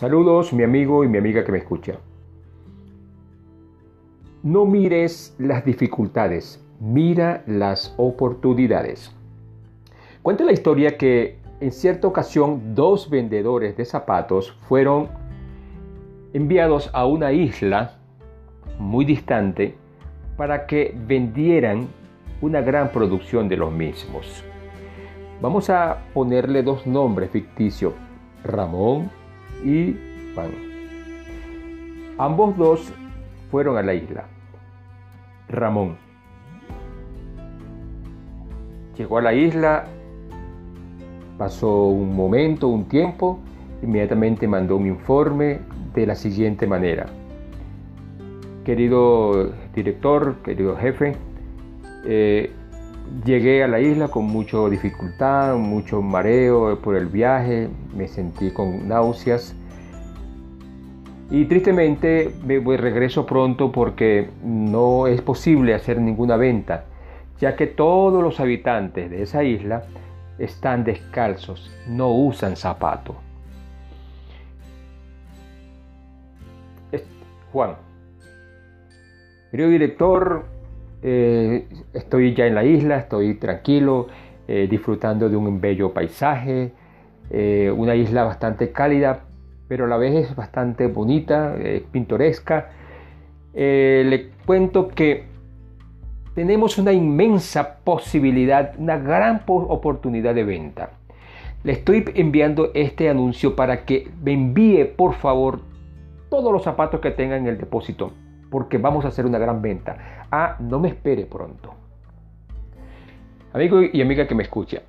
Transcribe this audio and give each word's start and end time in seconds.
Saludos 0.00 0.54
mi 0.54 0.62
amigo 0.62 1.04
y 1.04 1.08
mi 1.08 1.18
amiga 1.18 1.44
que 1.44 1.52
me 1.52 1.58
escucha. 1.58 1.98
No 4.42 4.64
mires 4.64 5.36
las 5.38 5.62
dificultades, 5.62 6.64
mira 6.80 7.44
las 7.46 7.92
oportunidades. 7.98 9.14
Cuenta 10.22 10.44
la 10.44 10.52
historia 10.52 10.96
que 10.96 11.36
en 11.60 11.70
cierta 11.70 12.08
ocasión 12.08 12.74
dos 12.74 13.10
vendedores 13.10 13.76
de 13.76 13.84
zapatos 13.84 14.52
fueron 14.70 15.10
enviados 16.32 16.88
a 16.94 17.04
una 17.04 17.32
isla 17.32 17.98
muy 18.78 19.04
distante 19.04 19.74
para 20.38 20.66
que 20.66 20.94
vendieran 20.96 21.88
una 22.40 22.62
gran 22.62 22.90
producción 22.90 23.50
de 23.50 23.58
los 23.58 23.70
mismos. 23.70 24.42
Vamos 25.42 25.68
a 25.68 25.98
ponerle 26.14 26.62
dos 26.62 26.86
nombres 26.86 27.28
ficticios, 27.28 27.92
Ramón 28.42 29.19
y 29.64 29.96
Juan. 30.34 30.50
Ambos 32.18 32.56
dos 32.56 32.92
fueron 33.50 33.76
a 33.76 33.82
la 33.82 33.94
isla. 33.94 34.24
Ramón 35.48 35.96
llegó 39.00 39.16
a 39.16 39.22
la 39.22 39.32
isla, 39.32 39.86
pasó 41.38 41.86
un 41.86 42.14
momento, 42.14 42.68
un 42.68 42.84
tiempo, 42.84 43.38
inmediatamente 43.82 44.46
mandó 44.46 44.76
un 44.76 44.86
informe 44.88 45.60
de 45.94 46.06
la 46.06 46.14
siguiente 46.14 46.66
manera. 46.66 47.06
Querido 48.62 49.52
director, 49.74 50.36
querido 50.44 50.76
jefe, 50.76 51.16
eh, 52.04 52.52
llegué 53.24 53.62
a 53.62 53.68
la 53.68 53.80
isla 53.80 54.08
con 54.08 54.24
mucha 54.24 54.68
dificultad, 54.68 55.56
mucho 55.56 56.02
mareo 56.02 56.78
por 56.80 56.96
el 56.96 57.06
viaje, 57.06 57.68
me 57.94 58.08
sentí 58.08 58.50
con 58.50 58.88
náuseas 58.88 59.54
y 61.30 61.44
tristemente 61.44 62.32
me 62.44 62.76
regreso 62.76 63.24
pronto 63.24 63.70
porque 63.70 64.30
no 64.42 65.06
es 65.06 65.20
posible 65.22 65.74
hacer 65.74 66.00
ninguna 66.00 66.36
venta, 66.36 66.84
ya 67.38 67.54
que 67.54 67.66
todos 67.66 68.22
los 68.22 68.40
habitantes 68.40 69.10
de 69.10 69.22
esa 69.22 69.44
isla 69.44 69.84
están 70.38 70.84
descalzos, 70.84 71.70
no 71.86 72.10
usan 72.12 72.56
zapato. 72.56 73.14
Juan, 77.52 77.74
querido 79.50 79.70
director, 79.70 80.44
eh, 81.02 81.66
estoy 81.94 82.34
ya 82.34 82.46
en 82.46 82.54
la 82.54 82.64
isla, 82.64 82.98
estoy 82.98 83.34
tranquilo, 83.34 84.08
eh, 84.48 84.66
disfrutando 84.70 85.28
de 85.28 85.36
un 85.36 85.60
bello 85.60 85.92
paisaje, 85.92 86.72
eh, 87.30 87.72
una 87.74 87.94
isla 87.94 88.24
bastante 88.24 88.72
cálida, 88.72 89.24
pero 89.68 89.84
a 89.84 89.88
la 89.88 89.96
vez 89.96 90.30
es 90.30 90.36
bastante 90.36 90.88
bonita, 90.88 91.54
pintoresca. 91.92 92.70
le 93.54 94.30
cuento 94.44 94.88
que 94.88 95.24
tenemos 96.34 96.78
una 96.78 96.92
inmensa 96.92 97.78
posibilidad, 97.84 98.74
una 98.78 98.98
gran 98.98 99.42
oportunidad 99.46 100.34
de 100.34 100.44
venta. 100.44 100.90
Le 101.62 101.72
estoy 101.72 102.04
enviando 102.14 102.70
este 102.74 103.08
anuncio 103.08 103.54
para 103.54 103.84
que 103.84 104.08
me 104.22 104.32
envíe 104.32 104.84
por 104.84 105.14
favor 105.14 105.60
todos 106.30 106.52
los 106.52 106.62
zapatos 106.62 107.00
que 107.00 107.10
tenga 107.10 107.36
en 107.36 107.46
el 107.46 107.58
depósito, 107.58 108.12
porque 108.50 108.78
vamos 108.78 109.04
a 109.04 109.08
hacer 109.08 109.26
una 109.26 109.38
gran 109.38 109.62
venta. 109.62 110.26
Ah, 110.30 110.56
no 110.58 110.78
me 110.78 110.88
espere 110.88 111.26
pronto. 111.26 111.74
Amigo 113.52 113.82
y 113.82 114.00
amiga 114.00 114.26
que 114.26 114.34
me 114.34 114.42
escucha, 114.42 114.82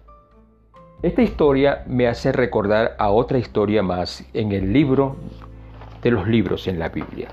esta 1.01 1.23
historia 1.23 1.83
me 1.87 2.07
hace 2.07 2.31
recordar 2.31 2.95
a 2.99 3.09
otra 3.09 3.39
historia 3.39 3.81
más 3.81 4.23
en 4.33 4.51
el 4.51 4.71
libro 4.71 5.15
de 6.03 6.11
los 6.11 6.27
libros 6.27 6.67
en 6.67 6.77
la 6.77 6.89
Biblia. 6.89 7.29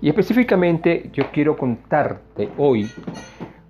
Y 0.00 0.08
específicamente 0.08 1.10
yo 1.12 1.24
quiero 1.30 1.56
contarte 1.56 2.48
hoy 2.56 2.90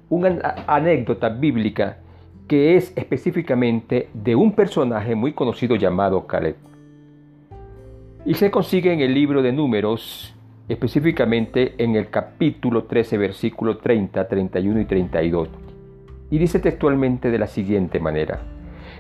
una 0.09 0.39
anécdota 0.69 1.29
bíblica 1.29 1.99
que 2.47 2.77
es 2.77 2.93
específicamente 2.97 4.09
de 4.15 4.37
un 4.37 4.53
personaje 4.53 5.17
muy 5.17 5.33
conocido 5.33 5.75
llamado 5.75 6.27
Caleb. 6.29 6.57
Y 8.25 8.35
se 8.35 8.53
consigue 8.53 8.93
en 8.93 9.01
el 9.01 9.13
libro 9.13 9.43
de 9.43 9.53
números, 9.53 10.36
específicamente 10.69 11.75
en 11.79 11.97
el 11.97 12.11
capítulo 12.11 12.85
13, 12.85 13.19
versículo 13.19 13.79
30, 13.79 14.27
31 14.27 14.81
y 14.81 14.85
32. 14.85 15.49
Y 16.31 16.39
dice 16.39 16.59
textualmente 16.59 17.31
de 17.31 17.39
la 17.39 17.47
siguiente 17.47 18.01
manera. 18.01 18.41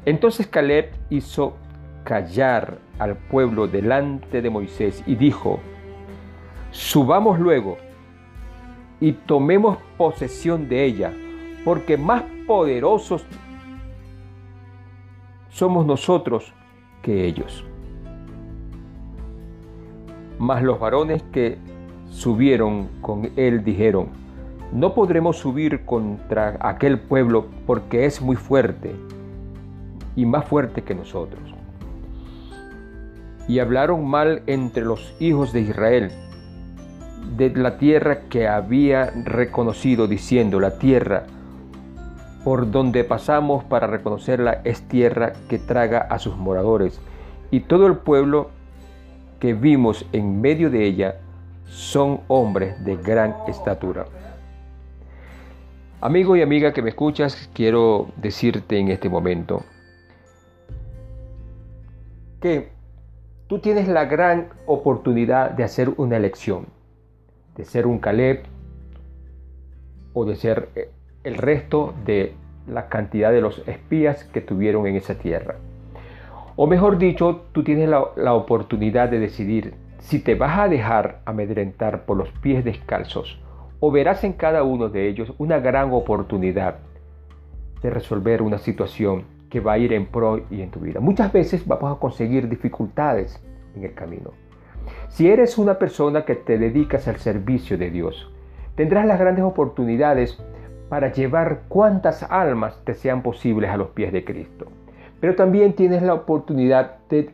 Entonces 0.04 0.46
Caleb 0.46 0.90
hizo 1.10 1.56
callar 2.04 2.78
al 2.98 3.16
pueblo 3.16 3.66
delante 3.66 4.40
de 4.40 4.50
Moisés 4.50 5.02
y 5.06 5.16
dijo, 5.16 5.58
subamos 6.70 7.40
luego 7.40 7.78
y 9.00 9.12
tomemos 9.12 9.78
posesión 9.96 10.68
de 10.68 10.84
ella, 10.84 11.12
porque 11.64 11.96
más 11.96 12.22
poderosos 12.46 13.26
somos 15.48 15.84
nosotros 15.84 16.52
que 17.02 17.26
ellos. 17.26 17.64
Mas 20.38 20.62
los 20.62 20.78
varones 20.78 21.22
que 21.32 21.58
subieron 22.10 22.88
con 23.00 23.30
él 23.36 23.64
dijeron, 23.64 24.08
no 24.72 24.94
podremos 24.94 25.38
subir 25.38 25.84
contra 25.84 26.56
aquel 26.60 26.98
pueblo 26.98 27.46
porque 27.66 28.04
es 28.04 28.20
muy 28.20 28.36
fuerte 28.36 28.94
y 30.16 30.26
más 30.26 30.44
fuerte 30.44 30.82
que 30.82 30.94
nosotros. 30.94 31.42
Y 33.48 33.60
hablaron 33.60 34.06
mal 34.06 34.42
entre 34.46 34.84
los 34.84 35.14
hijos 35.20 35.52
de 35.52 35.60
Israel 35.60 36.10
de 37.36 37.50
la 37.50 37.78
tierra 37.78 38.20
que 38.28 38.48
había 38.48 39.10
reconocido, 39.24 40.06
diciendo, 40.06 40.60
la 40.60 40.78
tierra 40.78 41.24
por 42.44 42.70
donde 42.70 43.02
pasamos 43.02 43.64
para 43.64 43.88
reconocerla 43.88 44.60
es 44.62 44.82
tierra 44.82 45.32
que 45.48 45.58
traga 45.58 45.98
a 45.98 46.18
sus 46.18 46.36
moradores. 46.36 47.00
Y 47.50 47.60
todo 47.60 47.86
el 47.86 47.96
pueblo 47.96 48.50
que 49.40 49.54
vimos 49.54 50.06
en 50.12 50.40
medio 50.40 50.70
de 50.70 50.84
ella 50.84 51.16
son 51.64 52.20
hombres 52.28 52.82
de 52.84 52.96
gran 52.96 53.34
estatura. 53.48 54.06
Amigo 56.00 56.36
y 56.36 56.42
amiga 56.42 56.72
que 56.72 56.82
me 56.82 56.90
escuchas, 56.90 57.50
quiero 57.54 58.08
decirte 58.16 58.78
en 58.78 58.88
este 58.88 59.08
momento 59.08 59.62
que 62.40 62.68
tú 63.46 63.58
tienes 63.60 63.88
la 63.88 64.04
gran 64.04 64.48
oportunidad 64.66 65.50
de 65.50 65.64
hacer 65.64 65.90
una 65.96 66.16
elección, 66.16 66.66
de 67.56 67.64
ser 67.64 67.86
un 67.86 67.98
Caleb 67.98 68.44
o 70.12 70.24
de 70.24 70.36
ser 70.36 70.68
eh, 70.74 70.90
el 71.24 71.36
resto 71.36 71.94
de 72.04 72.34
la 72.68 72.88
cantidad 72.88 73.32
de 73.32 73.40
los 73.40 73.62
espías 73.66 74.24
que 74.24 74.40
tuvieron 74.40 74.86
en 74.86 74.96
esa 74.96 75.14
tierra. 75.14 75.56
O 76.58 76.66
mejor 76.66 76.96
dicho, 76.96 77.42
tú 77.52 77.62
tienes 77.62 77.86
la, 77.86 78.32
oportunidad 78.32 79.10
de 79.10 79.18
decidir 79.18 79.74
si 79.98 80.20
te 80.20 80.34
vas 80.34 80.58
a 80.58 80.68
dejar 80.68 81.20
amedrentar 81.26 82.06
por 82.06 82.16
los 82.16 82.30
pies 82.40 82.64
descalzos 82.64 83.38
o 83.78 83.90
verás 83.90 84.24
en 84.24 84.32
cada 84.32 84.62
uno 84.62 84.88
de 84.88 85.06
ellos 85.06 85.34
una 85.36 85.58
gran 85.58 85.92
oportunidad 85.92 86.78
de 87.82 87.90
resolver 87.90 88.40
una 88.40 88.56
situación 88.56 89.24
que 89.50 89.60
va 89.60 89.74
a 89.74 89.78
ir 89.78 89.92
en 89.92 90.06
pro 90.06 90.46
y 90.50 90.62
en 90.62 90.70
tu 90.70 90.80
vida. 90.80 90.98
Muchas 90.98 91.30
veces 91.30 91.66
vamos 91.66 91.94
a 91.94 92.00
conseguir 92.00 92.48
dificultades 92.48 93.38
en 93.74 93.84
el 93.84 93.92
camino. 93.92 94.30
Si 95.08 95.28
eres 95.28 95.58
una 95.58 95.78
persona 95.78 96.24
que 96.24 96.36
te 96.36 96.56
dedicas 96.56 97.06
al 97.06 97.18
servicio 97.18 97.76
de 97.76 97.90
Dios, 97.90 98.32
tendrás 98.76 99.04
las 99.04 99.20
grandes 99.20 99.44
oportunidades 99.44 100.42
para 100.88 101.12
llevar 101.12 101.64
cuantas 101.68 102.22
almas 102.22 102.82
te 102.86 102.94
sean 102.94 103.22
posibles 103.22 103.68
a 103.68 103.76
los 103.76 103.88
pies 103.88 104.10
de 104.10 104.24
Cristo 104.24 104.68
pero 105.20 105.34
también 105.34 105.74
tienes 105.74 106.02
la 106.02 106.14
oportunidad 106.14 106.98
de 107.08 107.30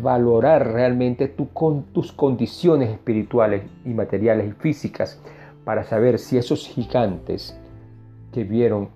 valorar 0.00 0.72
realmente 0.72 1.28
tus 1.28 2.12
condiciones 2.12 2.90
espirituales 2.90 3.64
y 3.84 3.90
materiales 3.90 4.48
y 4.48 4.52
físicas 4.52 5.20
para 5.64 5.84
saber 5.84 6.18
si 6.18 6.38
esos 6.38 6.66
gigantes 6.66 7.58
que 8.32 8.44
vieron 8.44 8.88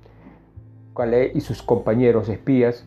Caleb 0.94 1.32
y 1.34 1.40
sus 1.40 1.62
compañeros 1.62 2.28
espías 2.28 2.86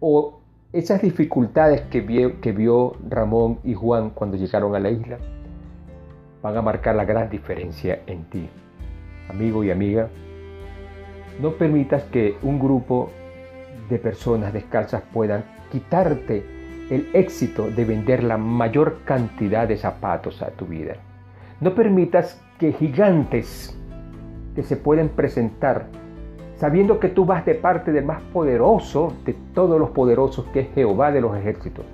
o 0.00 0.40
esas 0.72 1.02
dificultades 1.02 1.82
que 1.82 2.00
vio 2.00 2.96
Ramón 3.08 3.58
y 3.64 3.74
Juan 3.74 4.10
cuando 4.10 4.36
llegaron 4.36 4.74
a 4.74 4.80
la 4.80 4.90
isla 4.90 5.18
van 6.42 6.56
a 6.56 6.62
marcar 6.62 6.94
la 6.94 7.04
gran 7.04 7.28
diferencia 7.28 8.00
en 8.06 8.24
ti. 8.24 8.48
Amigo 9.28 9.62
y 9.62 9.70
amiga, 9.70 10.08
no 11.40 11.52
permitas 11.52 12.04
que 12.04 12.36
un 12.42 12.58
grupo 12.58 13.10
de 13.90 13.98
personas 13.98 14.52
descalzas 14.52 15.02
puedan 15.12 15.44
quitarte 15.70 16.44
el 16.90 17.08
éxito 17.12 17.70
de 17.70 17.84
vender 17.84 18.24
la 18.24 18.38
mayor 18.38 19.00
cantidad 19.04 19.68
de 19.68 19.76
zapatos 19.76 20.42
a 20.42 20.50
tu 20.50 20.66
vida. 20.66 20.94
No 21.60 21.74
permitas 21.74 22.40
que 22.58 22.72
gigantes 22.72 23.76
que 24.54 24.62
se 24.62 24.76
pueden 24.76 25.08
presentar 25.10 25.86
sabiendo 26.56 27.00
que 27.00 27.08
tú 27.08 27.24
vas 27.24 27.46
de 27.46 27.54
parte 27.54 27.90
del 27.90 28.04
más 28.04 28.20
poderoso 28.34 29.14
de 29.24 29.34
todos 29.54 29.80
los 29.80 29.90
poderosos 29.90 30.44
que 30.52 30.60
es 30.60 30.68
Jehová 30.74 31.10
de 31.10 31.22
los 31.22 31.34
ejércitos. 31.34 31.86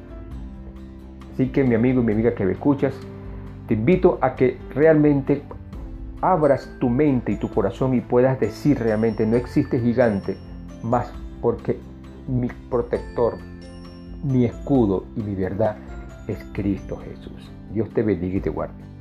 Así 1.33 1.51
que 1.51 1.63
mi 1.63 1.77
amigo 1.77 2.01
y 2.01 2.05
mi 2.05 2.13
amiga 2.13 2.35
que 2.35 2.45
me 2.45 2.53
escuchas, 2.53 2.93
te 3.69 3.75
invito 3.75 4.19
a 4.21 4.35
que 4.35 4.59
realmente 4.75 5.43
abras 6.21 6.69
tu 6.81 6.89
mente 6.89 7.31
y 7.31 7.37
tu 7.37 7.49
corazón 7.49 7.95
y 7.95 8.01
puedas 8.01 8.41
decir 8.41 8.79
realmente 8.81 9.25
no 9.25 9.37
existe 9.37 9.79
gigante 9.79 10.37
más 10.83 11.13
porque 11.41 11.79
mi 12.29 12.49
protector, 12.71 13.38
mi 14.25 14.44
escudo 14.44 15.05
y 15.17 15.23
mi 15.23 15.35
verdad 15.35 15.77
es 16.27 16.38
Cristo 16.53 16.97
Jesús. 16.97 17.50
Dios 17.73 17.88
te 17.91 18.03
bendiga 18.03 18.38
y 18.38 18.41
te 18.41 18.50
guarde. 18.50 18.96